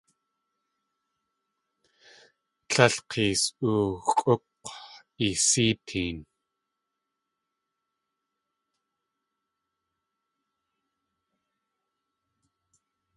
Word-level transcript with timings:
Líl 2.73 2.95
k̲ees.ookʼúk̲ 3.09 4.67
i 5.27 5.29
sée 5.47 5.73
teen! 5.87 6.17